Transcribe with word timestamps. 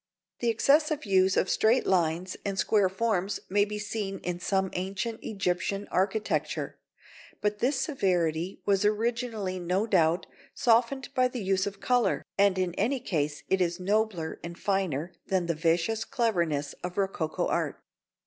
The 0.39 0.49
excessive 0.49 1.05
use 1.05 1.37
of 1.37 1.47
straight 1.47 1.85
lines 1.85 2.35
and 2.43 2.57
square 2.57 2.89
forms 2.89 3.39
may 3.51 3.65
be 3.65 3.77
seen 3.77 4.17
in 4.23 4.39
some 4.39 4.71
ancient 4.73 5.19
Egyptian 5.21 5.87
architecture, 5.91 6.79
but 7.39 7.59
this 7.59 7.79
severity 7.79 8.59
was 8.65 8.83
originally, 8.83 9.59
no 9.59 9.85
doubt, 9.85 10.25
softened 10.55 11.09
by 11.13 11.27
the 11.27 11.43
use 11.43 11.67
of 11.67 11.79
colour, 11.81 12.25
and 12.35 12.57
in 12.57 12.73
any 12.79 12.99
case 12.99 13.43
it 13.47 13.61
is 13.61 13.79
nobler 13.79 14.39
and 14.43 14.57
finer 14.57 15.13
than 15.27 15.45
the 15.45 15.53
vicious 15.53 16.03
cleverness 16.03 16.73
of 16.83 16.97
rococo 16.97 17.45
art. 17.45 17.79